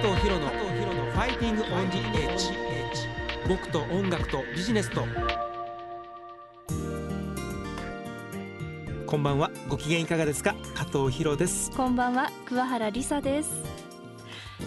[0.00, 2.52] 藤博のファイティングオンジエッジ
[3.46, 5.04] 僕と音楽とビジネスと。
[9.06, 9.50] こんばんは。
[9.68, 10.54] ご機嫌いかがですか？
[10.74, 11.70] 加藤博です。
[11.72, 12.30] こんばんは。
[12.46, 13.50] 桑原理沙です。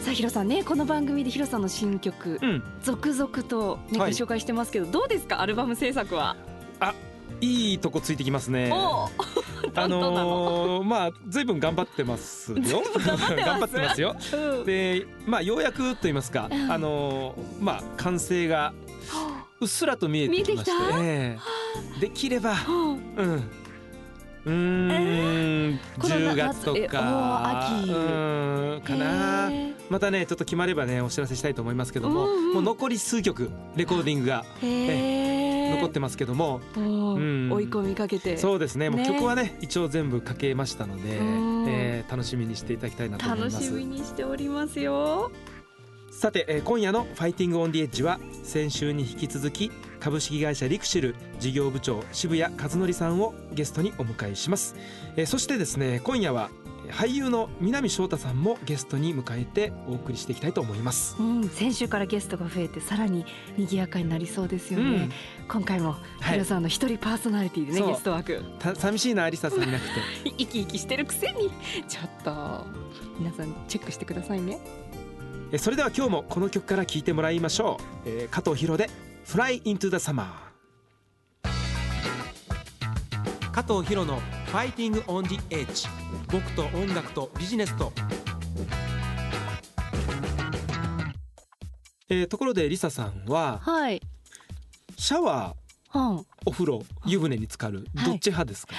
[0.04, 0.64] さあヒロさんね。
[0.64, 2.64] この番組でヒロさんの新曲、うん。
[2.84, 4.12] 続々と、ねはい。
[4.12, 5.42] ご紹介してますけどどうですか？
[5.42, 6.36] アルバム制作は、
[7.42, 8.72] いいとこついてきますね
[9.76, 10.82] あのの？
[10.82, 12.58] ーまあ随分頑張ってますよ。
[12.60, 14.02] 頑張ってます？
[14.02, 14.16] よ。
[14.34, 14.66] うん。
[14.66, 16.72] でまあようやくと言いますか、うん。
[16.72, 18.74] あのーまあ完成が
[19.60, 20.72] うっすらと見えてきまして。
[20.72, 21.00] 見えてきた？
[21.00, 21.40] え
[21.98, 22.00] え。
[22.02, 22.98] できればうん。
[23.16, 23.44] うん。
[24.46, 26.80] うーん、この10月とか
[27.82, 29.50] うーんかな。
[29.90, 32.54] またねちょっと決まればねお知らせしたいと思いますけども、うんうん。
[32.56, 34.44] もう残り数曲レコーディングが。
[34.62, 35.33] へー
[35.76, 37.52] 残ってますけども、うん。
[37.52, 38.38] 追い込みかけて。
[38.38, 38.90] そうですね。
[38.90, 39.08] もうね。
[39.08, 41.66] 曲はね一応全部かけましたので、うん。
[41.68, 43.56] えー楽しみにしていただきたいなと思います。
[43.56, 45.32] 楽しみにしておりますよ。
[46.12, 54.76] さて、えー今夜の「ファイティング・オン・ディ・エッジ」は先週に引き続き株式会社リクシル事業部長渋谷和則さんをゲストにお迎えします、
[55.16, 56.50] えーそしてですね今夜は
[56.94, 63.26] 俳優の南翔太さんもゲストに迎えてお送りしていきたいと思います、うん、先週からゲストが増えてさらに
[63.58, 65.12] 賑やかになりそうですよね、うん。
[65.48, 66.34] 今回もはい。
[66.34, 67.88] ヒロさんの一人パーソナリティでね、そう。
[67.88, 68.44] ゲスト枠。
[68.60, 69.92] た寂しいなアリサさんいなくて。
[70.24, 71.50] 生き生きしてるくせに。
[71.88, 72.66] ちょっと
[73.18, 74.60] 皆さんチェックしてくださいね。
[75.52, 78.90] えーそれでは今日もこの曲から聴いてもらいましょう、えー加藤博で
[79.26, 80.26] 「Fly into the Summer」
[83.52, 84.20] 加藤博の
[84.54, 85.88] 「ファイティング・オン・ディ・エッジ」
[86.32, 87.92] 僕と音楽とビジネスと。
[92.08, 94.00] えーところでリサさんははい、
[94.96, 97.88] シャワーうん、お風呂湯船に浸かる。
[97.96, 98.06] はい。
[98.06, 98.76] どっち派ですか、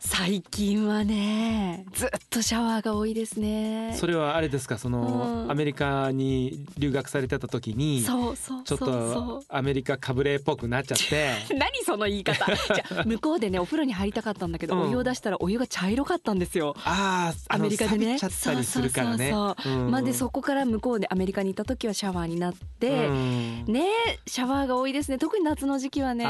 [0.00, 3.94] 最近はねずっとシャワーが多いですね。
[3.96, 4.78] それはあれですか？
[4.78, 5.50] その、うん。
[5.50, 11.32] アメリカに留学されてた時にそうそうちょっとアメリカかぶれっぽくなっちゃって。
[11.54, 12.46] う 何その言い方。
[12.74, 14.88] じゃあ向こうでねお風呂に入りたかったんだけど、うん。
[14.88, 16.74] お湯を出したらお湯が茶色かったんですよ。
[16.84, 18.18] ああアメリカでね。
[18.18, 19.30] ちゃったりするからね。
[19.30, 23.64] そうそううんまあでそこから向こうでアメリカにいた時はシャワーになって、うん。
[23.66, 23.86] ね
[24.26, 25.18] シャワーが多いですね。
[25.18, 26.26] 特に夏の時期はね。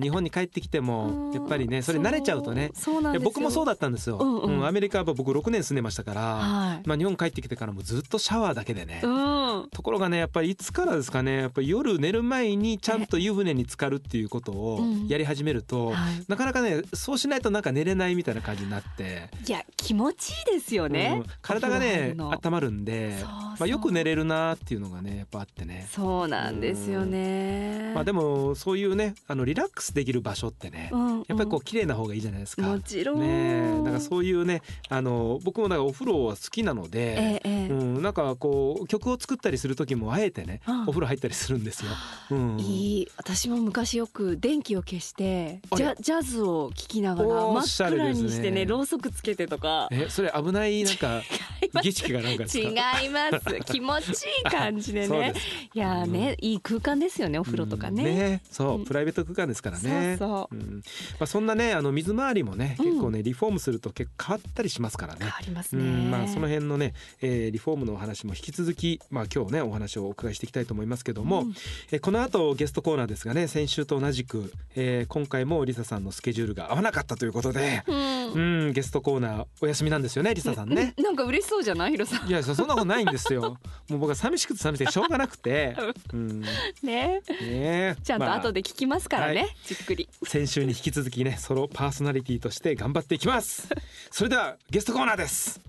[0.00, 1.32] 日本に帰ってきてもうん。
[1.32, 4.66] やっぱりねそれ慣れちゃうとねそうそうなん僕もそうだったんですよ、うんうん。
[4.66, 9.68] アメリカは僕6年住んでましたから、はい、まあ、日本帰ってきてからもずっとシャワーだけでね、うん。
[9.70, 15.08] ところがねやっぱりいつからですかねやっぱり夜寝る前にちゃんと湯船に浸かるっていうことをうん。
[15.08, 15.96] やり始めると、はい。
[16.28, 21.22] なかなかねそうしないとなんか寝れないみたいな感じになって、いや気持ちいいですよね。
[21.24, 23.14] うん、体がね温まるんで
[23.58, 25.88] まあ、よく寝れるなっていうのがねやっぱあってね。
[25.90, 27.92] そうなんですよね。
[27.94, 32.62] まあ、でもそういうねあのリラックスできる場所ってね、うんやっぱりこう綺麗な方がいいじゃないですか。
[32.98, 37.68] もちろんねえだからそういうねあの僕もだからお風呂は好きなので、ええええ。
[37.68, 41.90] うん、なんかこう曲を作ったりする時もあえてね、うんお風呂入ったりするんですよ。
[42.30, 43.08] うん、いい。
[43.16, 49.88] 私も昔よく電気を消してジャジャズを聴きながら真っ暗にしてねろうそくつけてとか。
[49.90, 51.22] えそれ危ないなんか
[51.82, 52.68] 儀式がなんかですか？
[53.02, 53.72] 違います。
[53.72, 54.12] 気持ちい
[54.46, 55.34] い感じでね。
[55.74, 58.14] いやーね、いい空間ですよねお風呂とかね,、うん。
[58.16, 58.84] ねそう、うん。
[58.84, 60.16] プライベート空間ですからね。
[60.18, 60.56] そうそう。
[60.56, 60.82] うん。
[61.18, 65.20] まあそんなねあの水回りもねうん結構ねリフォームすると結構変わったりしますからね。
[65.20, 65.28] 変。
[65.28, 71.54] わりますうね、んまあその辺のね、えーリフォームのお話も引き続きまあ今日ねお話をお伺いしていきたいと思いますけども、うん。
[71.92, 78.08] えーこの後ゲストコーナーですがね先週と同じく、えー今回もリサさんのスケジュールが合わなかったということで、うん。
[78.28, 78.38] う
[78.68, 80.94] ん、ゲストコーナーお休みなんですよねリサさんね。
[80.98, 81.92] なんか嬉しそうじゃない？
[81.92, 82.28] ヒロさん。
[82.28, 83.58] いやそそんなことないんですよ。
[83.88, 85.76] もう僕は寂しくて寂しくてしょうがなくて、
[86.12, 86.48] うん、ね。
[86.82, 87.96] ねえ。
[88.02, 88.36] ちゃんとまあ。
[88.36, 90.08] 後で聞きますからね、はじっくり。
[90.24, 93.68] 先週に引き続きねソロパーソナリティとして頑張っていきます。
[94.10, 95.60] それではゲストコーナーです。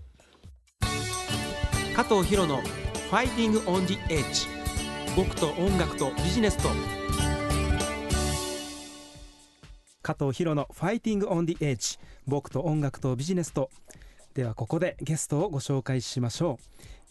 [1.96, 4.47] 加藤博のファイティングオンジエッジ
[5.18, 6.70] 僕と音楽とビジネスと。
[10.03, 13.72] 加藤博のファイティングオンディエッジ僕と音楽とビジネスと。
[14.36, 16.66] ではここでゲストをご紹介しましょう。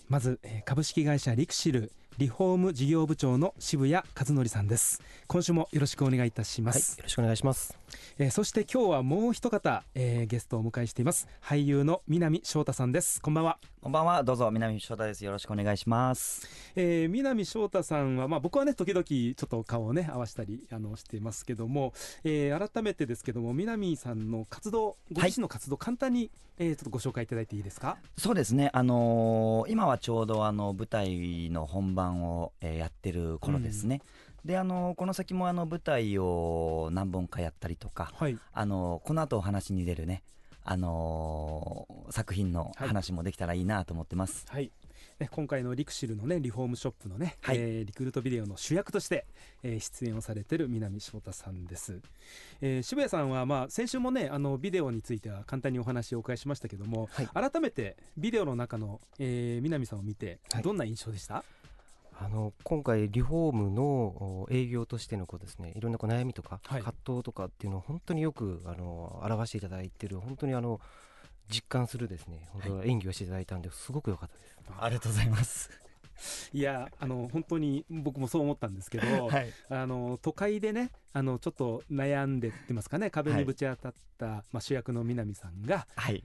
[0.08, 5.00] まずえ株式会社リクシルリフォーム事業部長の渋谷和則さんです。
[5.28, 7.78] 今週もよろしくお願いいたしまはい、す、よろしくお願いします。
[8.18, 11.28] えーそして今日はもう一方、えーゲストをお迎えしています。
[11.40, 13.22] 俳優の南翔太さんです。
[13.22, 15.24] こんばんは、こんばんは、どうぞ南翔太です。
[15.24, 16.46] よろしくお願いします。
[16.76, 27.96] えー南翔太さんはまあ僕はね時々ちょっと顔をね合わせたりあのしてますけども、えー改めてですけども南さんの活動ご自身の活動、簡単に、えーちょっとご紹介いただいていいですか？
[28.18, 34.02] そうですね、あのー今はちょうどあの舞台の本番を、えーやってる頃ですね。
[34.44, 40.24] で、あのーこの先もあの舞台を何本かやったりとか、はいあのーこの後お話に出るね、
[40.70, 44.46] あのー作品の話もできたらいいなと思ってます。
[44.48, 44.72] はい。
[45.20, 47.56] ね、今回のリクシルのねリフォームショップのね、はい。
[47.58, 49.26] えーリクルートビデオの主役として、
[49.62, 52.00] えー出演をされてる南翔太さんです、
[52.62, 57.50] えー渋谷さんはまあ先週もねあのビデオについては簡単にお話をお伺いしましたけども、はい。
[57.50, 60.62] 改めてビデオの中の、えー南さんを見てはい。
[60.62, 61.44] どんな印象でした、
[62.20, 70.80] あの今回リフォームのお営業としてのこうですねいろんなこう悩みとか、はい葛藤とかっていうのを本当によくあの表していただいてる本当にあの
[71.48, 74.56] 実感するですね本当演技をしていただいたんですごく良かったです。
[74.80, 75.70] ありがとうございます。
[76.52, 79.52] いやあの本当に僕もそう思ったんですけど、はい。
[79.68, 86.24] あの都会でねあのちょっと悩んでってますかね壁にぶち当たった、まあ、主役の南さんがはい。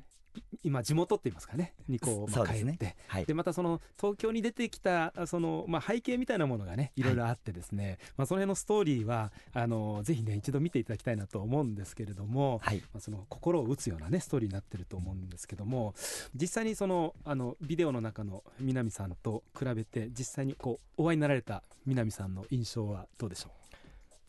[0.64, 1.74] 今地元って言いますかね。
[1.88, 2.78] にこう、まあそうですね。
[2.80, 2.96] 帰って。
[3.08, 3.26] はい。
[3.26, 3.34] で。
[3.34, 12.78] またその東京に出てきたあその、まあ、背景みたいなものがねいろいろあってですね、まあ、その辺のストーリーはあのぜひね一度見ていただきたいなと思うんですけれども、はい。
[12.94, 15.94] まあ、その心を打つようなねストーリーになってると思うんですけども
[16.36, 23.50] 実際にそのあのビデオの中の南さんと比べて実際にこうお会いになられた南さんの印象はどうでしょ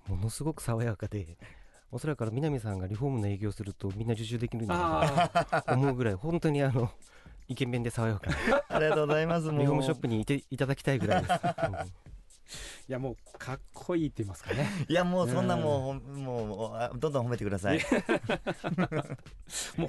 [0.08, 0.12] う？
[0.12, 1.38] ものすごく爽やかで
[1.94, 6.90] おそらくあの南さんがリフォームの営業するとみんな受注できるんじゃないかあと思うぐらい本当にあの
[7.46, 9.48] イケメンで爽やかなありがとうございます。
[9.48, 12.03] リフォームショップにいていただきたいぐらいです。
[12.88, 14.68] いやもうかっこいいって言いますかね。
[14.88, 17.80] いやもうそんなもう、ほんもうあどんどん褒めてください。
[19.76, 19.88] もう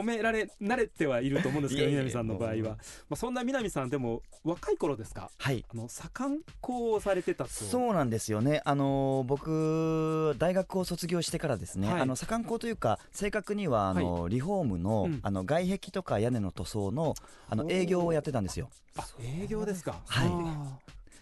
[0.00, 2.56] 褒められ慣れてはいると思うんですけど南さんの場合は。
[2.62, 2.76] ま
[3.10, 5.30] あ、そんな南さんでも若い頃ですか？
[5.38, 5.64] はい。
[5.68, 7.50] あの左官工をされてたと。
[7.50, 12.00] そうなんですよね、あのー僕、大学を卒業してからですね、はい。
[12.02, 15.20] あの左官工というか、正確にはあの、リフォームの,、うん。
[15.22, 17.14] あの外壁とか屋根の塗装の
[17.48, 18.70] あの営業をやってたんですよ。
[18.96, 20.00] あ営業ですか。
[20.06, 20.28] はい。
[20.30, 20.78] あ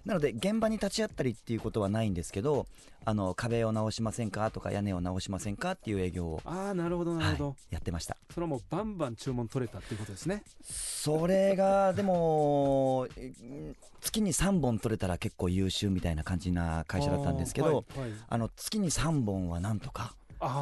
[0.06, 2.67] なので、現場に立ち会ったりっていうことはないんですけど、
[3.05, 4.50] あの壁を直しませんか？
[4.53, 5.73] とか、屋根を直しませんか？
[5.73, 8.17] っていう営業を、ーあーなるほどなるほど、はいやってました。
[8.32, 10.44] それはもうバンバン注文取れたっていうことですね。
[10.62, 13.32] それが、でも、え
[14.00, 18.20] 月に3本取れたら結構優秀みたいな感じな会社だったんですけど、あーはいはい。
[18.29, 20.14] あの月に3本はなんとか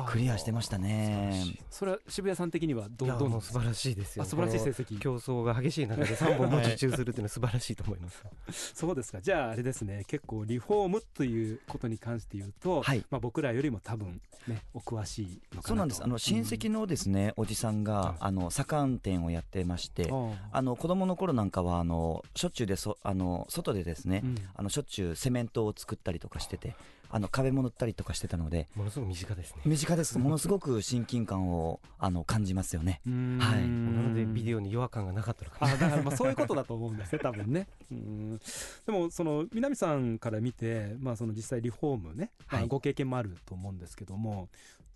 [0.09, 1.45] クリアしてましたね。
[1.71, 3.59] それは渋谷さん的にはどどうなんですか？
[3.59, 4.23] もう素晴らしいですよ。
[4.23, 4.95] あ素晴らしい成こ績。
[4.95, 8.25] の競争が激しい中で3本も受注するっていうのは素晴らしいと思います。
[8.75, 9.21] そうですか。
[9.21, 10.05] じゃああれですね。
[10.07, 13.05] 結構リフォームということに関して言うと、はい。
[13.11, 15.69] まあ、僕らよりも多分ねお詳しいのかなと。
[15.69, 16.05] そうなんです。
[16.05, 24.37] あの親戚のですね、おじさんが、あの左官店をやってまして、うんああの子供の頃なんかはあのしょっちゅうでそあの外でですね、ーうん。
[24.55, 26.75] あのしょっちゅうセメントを作ったりとかしてて
[27.15, 28.67] あの壁も塗ったりとかしてたので。
[28.75, 29.63] ものすごく身近ですね。
[29.65, 30.19] 身近です。
[30.19, 33.01] ものすごく親近感をあの感じますよね。
[33.05, 33.13] はい。
[33.13, 37.69] なのでビデオに違和感がなかったのかもあだからまあそういうことだと思うんですね多分ね。
[37.93, 38.39] うん。
[38.85, 44.49] でもその南さんから見て、まあ、その実際リフォームね、まあ、はいご経験もあると思うんですけども、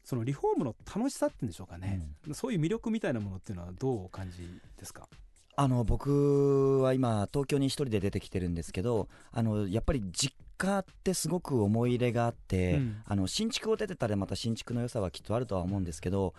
[0.02, 4.38] そのリフォームの楽しさっていうんでしょうかね、そういう魅力みたいなものっていうのはどうお感じ
[4.76, 5.06] ですか？
[5.54, 13.02] あの僕は今東京に一人で出てきてるんですけどあのやっぱり実家ってすごく思い入れがあって、うん。
[13.06, 16.34] あの新築を出てたらまた新築の良さはきっとあるとは思うんですけど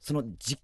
[0.00, 0.60] その実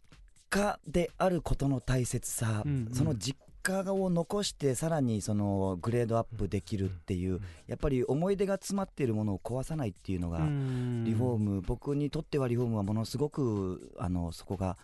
[0.48, 2.94] 家であることの大切さ、うんうん。
[2.94, 10.44] その実家を残してさらにそのグレードアップできるっていう、やっぱり思い出が詰まっているものを壊さないっていうのが、リ
[11.12, 11.60] フォーム。
[11.60, 14.76] 僕にとってはリフォームはものすごくあのそこが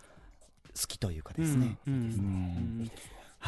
[0.79, 1.77] 好きというかですね。
[1.87, 2.01] うんうん。
[2.01, 2.91] うん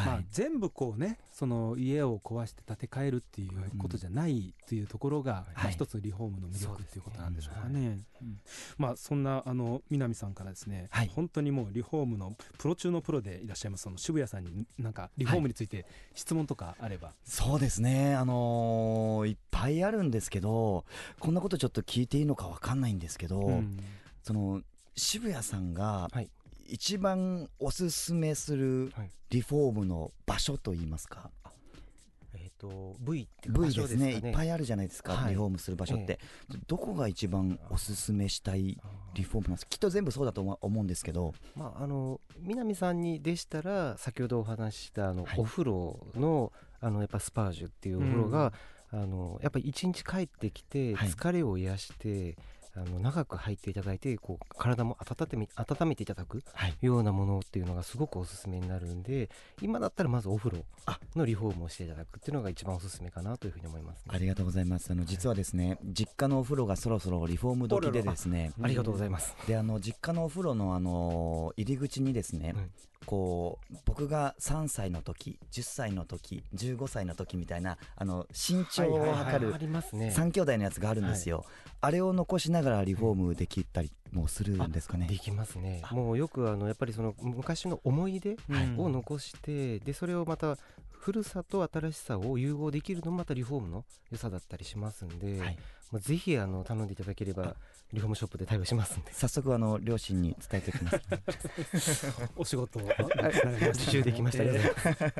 [0.04, 8.00] まあはい、全部こうねその家を壊して建て替えるっていうことじゃないというところが、まあはい一つリフォームの魅力っていうことなんでしょうかね。
[8.20, 8.38] うん。
[8.76, 11.10] まあそんなあの南さんからですね、はい。
[11.14, 20.84] 本当にもうリフォームのプロ中のプロでいらっしゃいますその渋谷さんになんかリフォームについて質問とかあれば、そうですね、あのーいっぱいあるんですけど、
[21.18, 23.78] こんなことちょっと聞いていいのかわかんないんですけど、うん。
[24.22, 24.62] その
[24.96, 26.30] 渋谷さんがはい
[26.70, 29.10] 一番おすすめするはい。
[29.30, 31.30] リフォームの場所といいますか、
[32.34, 34.20] えっ、と V って部位場所ですね。
[34.20, 34.30] かい。
[34.32, 35.30] っぱいあるじゃないですか、はい。
[35.30, 36.18] リフォームする場所って、
[36.66, 38.76] どこが一番おすすめしたい
[39.14, 45.40] リフォームなんですか、きっと全部そうだと思思うんですけど、まああの南さんにでしたら先ほどお話ししたあの、はい。
[45.40, 48.52] お風呂のあのやっぱスパージュっていうお風呂が、
[48.90, 51.08] あのやっぱり一日帰ってきてはい。
[51.08, 52.36] 疲れを癒して、
[52.76, 59.28] あの長く入っていただいてこう体も温め温めていただくはい、ようなものっていうのがすごくおすすめになるんで
[59.60, 60.64] 今だったらまずお風呂
[61.16, 64.02] のリフォームをしていただくっていうのが一番おすすめかなというふうに思います、ね。
[64.08, 72.70] ありがとうございます、あの実はですね、実家のお風呂がそろそろリフォーム時でですね、ありがとうございます、であの実家のお風呂の、あの入り口にですね、はい
[73.06, 80.12] こう僕が3歳の時10歳の時15歳の時みたいなあの身長を測るありますね。
[80.16, 81.44] 3兄弟のやつがあるんですよ、
[81.80, 85.06] あれを残しながらリフォームできたりもするんですかね。
[85.06, 85.82] できますね。
[85.90, 88.74] もうよくあのやっぱりその昔の思い出はい。
[88.76, 90.56] を残してでそれをまた
[90.90, 95.58] 古さと新しさを融合できるのもまたリフォームの良さだったりしますんで、はい
[95.90, 97.56] まあ、ぜひあの頼んでいただければ
[97.92, 99.12] リフォームショップで対応しますんで。
[99.12, 100.90] 早速あの両親に伝えておきま
[101.80, 102.06] す。
[102.36, 102.82] お仕事を。
[102.82, 104.60] 受注できましたね、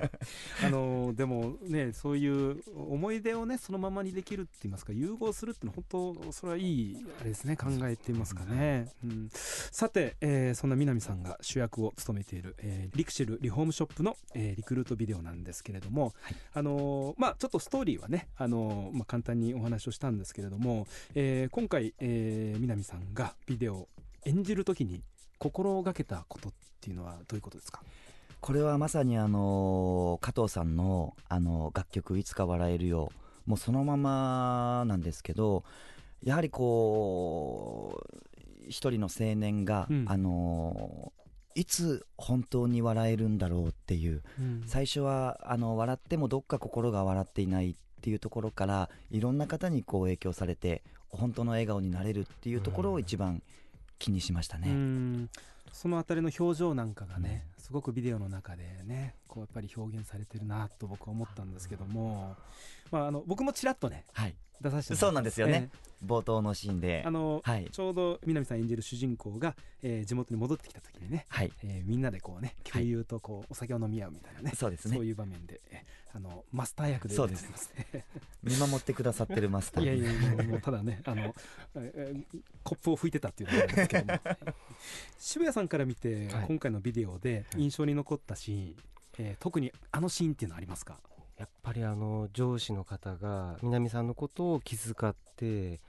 [0.65, 16.37] あのでもねそういう思い出をねそのままにできるって言いますか融合するってのは本当それはいいあれですね考えていますかね、うん、さて、えーそんな南さんが主役を務めている、えーリクシルリフォームショップの、えーリクルートビデオなんですけれども、はい。
[16.55, 20.60] あのーまあちょっとストーリーはね、あのーまあ、簡単にお話をしたんですけれども、
[21.15, 23.89] えー今回、えー南さんがビデオを
[24.25, 25.03] 演じるときに
[25.39, 27.83] 心がけたことっていうのはどういうことですか？
[28.41, 33.11] これはまさにあの加藤さんのあの楽曲「いつか笑えるよ」
[33.47, 35.65] もうそのままなんですけど
[36.23, 40.05] やはりこう一人の青年が、うん。
[40.09, 41.13] あの
[41.57, 44.23] いつ本当に笑えるんだろうっていう
[44.67, 53.43] 最初はあの笑ってもどっか心が笑っていないっっていうところからいろんな方にこう影響されて本当の笑顔になれるっていうところを一番
[53.99, 55.29] 気にしましたね。
[55.71, 62.35] んそのあたりの表情なんかがね、すごくビデオの中でねこうやっぱり表現されてるなと僕は思ったんですけども、
[62.91, 65.71] まあ、あの僕もちらっとねはい、出させてそうなんですよね。
[66.05, 66.89] 冒頭のシーンえで。
[67.01, 67.69] えあの、はい。
[67.71, 71.53] ちょうど南さん演じる主人公が、えー地元に戻ってきた時にね、はい。
[71.63, 74.97] えーみんなでこうね共有とこうお酒を飲み合うみたいなね、そうですね。
[74.97, 77.71] そういう場面で、えあのマスター役でそうです。
[78.43, 79.85] 見守ってくださってるマスター。
[79.85, 81.35] いやいやいやもうただねあの、
[81.75, 84.21] えーコップを拭いてたっていうのがあるんですけども
[85.19, 86.47] 渋谷さんから見て、はい。
[86.49, 88.77] 今回のビデオで印象に残ったシーン、
[89.19, 90.99] えー特にあのシーンっていうのはありますか？
[91.39, 95.81] やっぱりあの上司の方が南さんのことを気遣って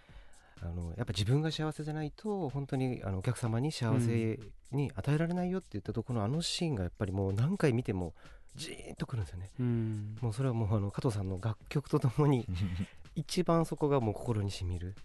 [0.61, 4.39] あのやっぱ自分が幸せじゃないと本当にあのお客様に幸せ
[4.71, 8.13] に与えられないよって言ったところのあのシーンがやっぱりもう何回見ても
[8.55, 9.49] じーっとくるんですよね。
[9.59, 10.17] うん。
[10.21, 12.45] もうそれはもうあの加藤さんの楽曲とともに
[13.15, 14.95] 一番そこがもう心にしみる。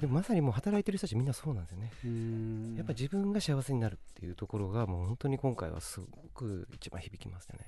[0.00, 1.90] でもまさにもう働いてる人たちみんなそうなんですよね。
[2.04, 2.74] うん。
[2.76, 7.64] やっぱ自分が幸せになるっていうところがもう本当に今回はすごく一番響きますよね。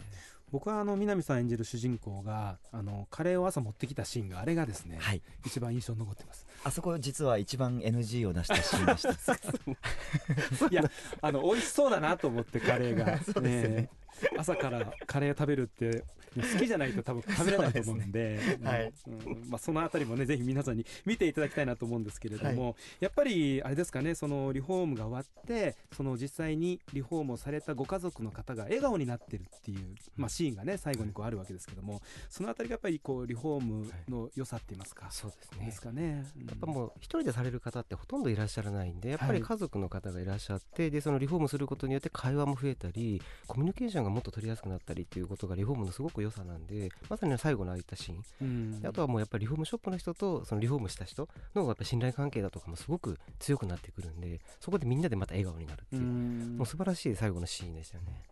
[0.53, 5.23] 僕はあの南さん演じる主人公があのカレーを朝持ってきたシーンがあれがですね、はい。
[5.47, 6.47] 一番印象に残ってます。
[6.65, 10.69] あそこ実は一番 NG を出したシーンでした。
[10.71, 10.85] いや
[11.21, 13.19] あの美味しそうだなと思ってカレーが。
[13.23, 13.91] そうですよね
[14.39, 16.05] 朝からカレー食べるって
[16.37, 18.39] 好きじゃないと多分食べれないと思うんで。
[18.63, 18.93] はい。
[19.09, 19.51] うん。
[19.51, 35.67] まあ、そのあたりもねぜひ皆さんに見ていただきたいなと思うんですけれども、やっぱりあれですかねそのリフォームが終わってその実際にリフォームをされたご家族の方が笑顔になってるっていう、まあ、シーンがね最後にこうあるわけですけどもそのあたりがやっぱりこうリフォームの良さって言いますか、そうですね。
[35.67, 36.25] ですかね。
[36.47, 38.91] やっぱもう一人でされる方ってほとんどいらっしゃらない。
[38.93, 58.23] んでやっぱり家族の方がいらっしゃって、でそのリフォームすることによって会話も増えたりコミュニケーションがもっと取りやすくなったりっていうことがリフォームのすごく良さなんでまさに最後のああいったシーンうんであとはもうやっぱりリフォームショップの人とそのリフォームした人のやっぱ信頼関係だとかもすごく強くなってくるんでそこでみんなでまた笑顔になるっていうう、んもう素晴らしい最後のシーンでしたよね。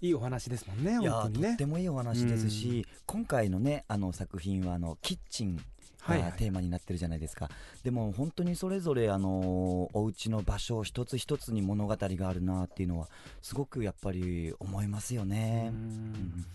[0.00, 1.56] いいお話ですもんね本当にねとっ。
[1.58, 5.62] てもいいお話ですし、今回のねあの作品はあのキッチン
[6.06, 6.20] はい。
[6.20, 7.48] はいがテーマになってるじゃないですか、
[7.82, 13.08] でも本当にそれぞれあのお家の場所一つ一つに物語があるなっていうのは
[13.42, 15.70] すごくやっぱり思いますよね。
[15.72, 16.46] うん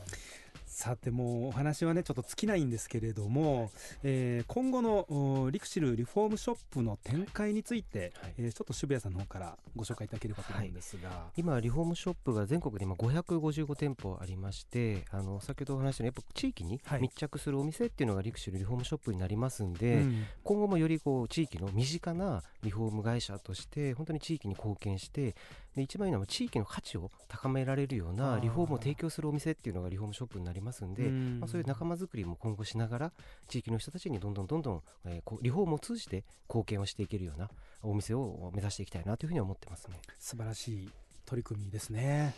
[0.82, 3.70] さてもうお話はねちょっと尽きないんですけれども、
[4.02, 5.06] えー今後の
[5.44, 8.34] おリクシルリフォームショップの展開について、はい。
[8.40, 17.02] えーちょっと渋谷さんの方からご紹介いただければと思うんですが、今リフォームショップが全国で今555店舗ありましてあの先ほどお話したようにやっぱ地域にはい。
[17.02, 20.26] 密着するお店っていうのがリクシルリフォームショップになりますんで、うん。
[20.44, 25.36] 今後もよりこう地域の身近なリフォーム会社として本当に地域に貢献して
[25.76, 33.12] で一番いいのは地域の価値を高められるようなリフォームを提供するお店っていうのがリフォームショップになりますんで、うんまあ、そういう仲間づくりも今後しながら
[33.48, 37.50] 地域の人たちにどんどんどんどん、えーリフォームを通じて貢献をしていけるような
[37.84, 40.00] お店を目指していきたいなというふうに思ってますね。
[40.20, 40.90] 素晴らしい
[41.26, 42.36] 取り組みですね。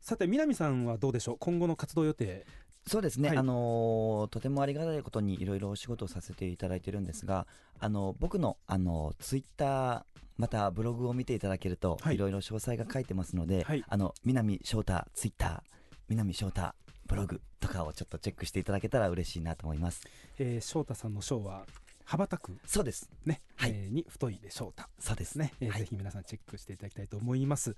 [0.00, 1.36] さて南さんはどうでしょう？
[1.38, 2.44] 今後の活動予定
[2.86, 3.38] そうですね、はい。
[3.38, 7.46] あのーとてもありがたいことにいろいろお仕事をさせていただいてるんですが、
[7.78, 10.02] あの僕の、あのツイッター
[10.36, 12.16] またブログを見ていただけると、はい。
[12.16, 13.84] いろいろ詳細が書いてますので、はい。
[13.88, 15.60] あの南翔太ツイッター
[16.08, 16.74] 南翔太
[17.06, 20.02] ブログとかをちょっとチェックしていただけたら嬉しいなと思います。
[20.38, 21.64] えー翔太さんの翔は
[22.04, 23.10] 羽ばたくそうです。
[23.24, 23.70] ね、はい。
[23.72, 25.38] えーに太いで翔太そうです。
[25.38, 25.80] ね、えーはい。
[25.80, 27.76] ぜひ皆さんチェックしていただきたいと思います、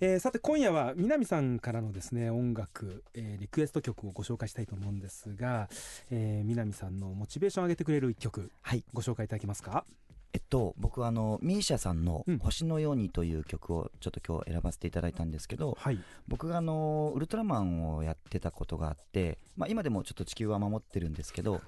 [0.00, 5.68] えーさて今夜は南さんからのですね音楽、えーリクエスト曲をご紹介したいと思うんですが、
[6.10, 8.84] えー南さんのモチベーションを上げてくれる一曲はい。
[8.92, 9.84] ご紹介いただけますか？
[10.32, 15.98] えっと、僕あのミーシャさんのうん「星のように」という曲をちょっと今日選ばせていただいたんですけど、はい。
[16.26, 21.60] 僕があのウルトラマンをやってたことがあって、まあ、今でもちょっと地球は守ってるんですけど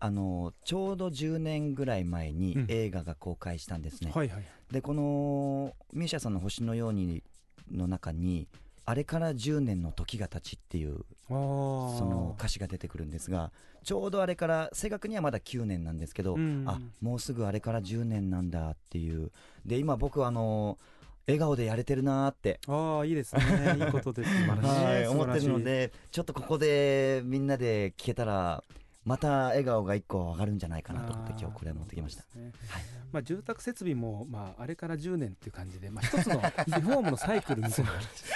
[0.00, 2.66] あのちょうど10年ぐらい前にうん。
[2.68, 7.22] 映画が公開したんですね、はいはいでこのミーシャさんの「星のように」
[7.70, 8.48] の中に
[8.86, 13.52] 「あれから10年の時が経ち」っていうその歌詞が出てくるんですが
[13.84, 19.30] ちょうどあれから正確にはまだ9年なんですけど、うんあもうすぐあれから10年なんだっていう。
[19.64, 20.78] で今僕はあの
[21.26, 22.60] 笑顔でやれてるなーって。
[22.66, 23.42] ああいいですね。
[23.76, 24.84] いいことです素晴らしい。
[24.84, 25.08] はい素晴らしい。
[25.08, 28.64] 思ってるのでちょっとここでみんなで聞けたら
[29.04, 32.22] また笑顔が一個上がるんじゃないかなと思って今日これを持ってきました。
[32.22, 33.04] そうですね。
[33.12, 36.34] まあ、住宅設備も、まあ、あれから10年っていう感じで、まあ、一つの
[36.66, 37.92] リフォームのサイクルみたいな。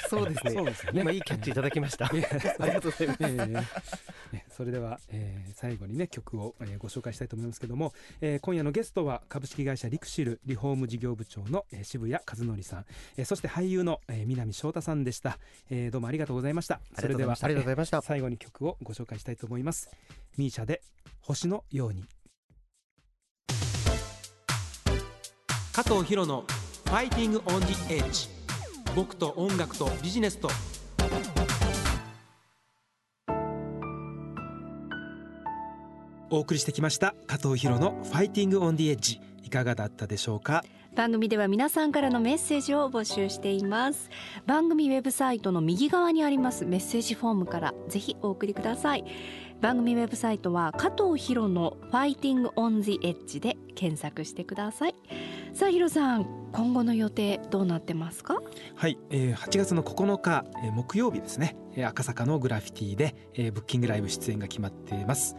[0.09, 0.45] そうです。
[0.45, 0.51] ね。
[0.53, 1.01] そうですよね。
[1.01, 2.07] 今いいキャッチいただきました。
[2.07, 3.25] ありがとうございます。
[3.25, 3.47] ええ
[4.37, 15.39] ねそれでは、えー最後にね曲を、えーご紹介したいと思いますけども、えー今夜のゲストは株式会社リクシルリフォーム事業部長の、えー渋谷和則さん、えーそして俳優の、えー南翔太さんでした、
[15.71, 16.75] えーどうもありがとうございました。
[16.77, 17.47] ありがとうございました。
[17.47, 18.03] ありがとうございました。
[18.03, 19.91] 最後に曲をご紹介したいと思います
[20.39, 20.81] ミーシャで
[21.21, 22.05] 星のように。
[25.73, 26.45] 加藤博の
[26.87, 28.29] ファイティングオンジエッジ
[28.97, 30.49] 僕と音楽とビジネスと。
[36.31, 37.15] お送りしてきました。
[37.27, 40.63] 加藤博のファイティングオンディエッジいかがだったでしょうか？
[40.95, 44.11] 番組では皆さんからのメッセージを募集しています。
[44.47, 49.05] 番組ウェブサイトの右側にありますメッセージフォームからぜひお送りください
[49.61, 54.95] 番組ウェブサイトは加藤博のファイティングオンジエッジで検索してください。
[55.53, 58.39] さあヒロさん今後の予定どうなってますか？
[58.77, 65.35] はい、えー8月の9日、えー木曜日ですね、えー赤坂のグラフィティで、えーブッキングライブ出演が決まっています、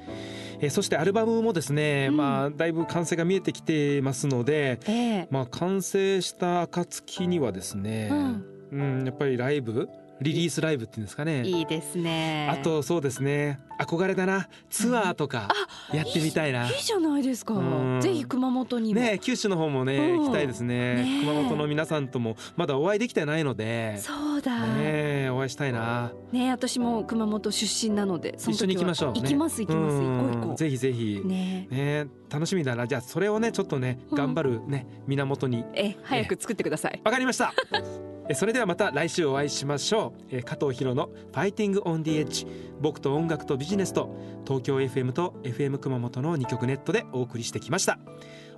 [0.59, 2.17] えーそしてアルバムもですね、うん。
[2.17, 5.27] まあだいぶ完成が見えてきてますのでええ。
[5.31, 8.45] まあ完成した暁にはですね、うん。
[8.71, 9.87] うん、やっぱりライブ
[10.21, 11.43] リリースライブっていうんですかね。
[11.45, 12.49] いいですね。
[12.51, 13.59] あとそうですね。
[13.79, 14.49] 憧れだな。
[14.69, 15.47] ツアーとか
[15.93, 17.53] やってみたいな、いいじゃないですか。
[17.53, 18.01] うん。
[18.01, 20.17] ぜひ熊本にも、ね九州の方もねうん。
[20.19, 20.95] 行きたいですね。
[20.95, 21.19] ね。
[21.21, 23.97] え熊本の皆さんともまだお会いできてないので。
[23.99, 24.67] そうだ。
[24.67, 26.11] ねお会いしたいな。
[26.51, 28.63] 私も熊本出身なのでその時は。
[28.63, 29.21] 一緒に行きましょうね。
[29.21, 29.95] 行きます行きます。
[29.95, 30.57] 行こう行こう。
[30.57, 31.21] ぜひぜひ。
[31.23, 31.67] ね。
[31.71, 32.87] ね楽しみだな。
[32.87, 34.17] じゃあそれをねちょっとねうん。
[34.17, 36.99] 頑張るね源にえ早く作ってください。
[37.05, 37.53] わかりました。
[37.73, 40.23] えそれではまた来週お会いしましょう。
[40.31, 42.45] え加藤博の「ファイティング・オン・ディ・エッジ」
[42.79, 44.09] 僕と音楽とビジネスと
[44.45, 47.97] 東京 FM と FM 熊本の2曲ネットでお送りしてきました。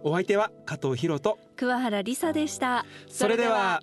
[0.04, 2.86] お相手は加藤博と桑原理沙でした。
[3.08, 3.82] それでは